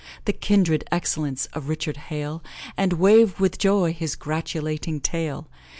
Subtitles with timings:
[0.25, 2.43] The kindred excellence of Richard hail,
[2.75, 5.47] And wave with joy his gratulating tail!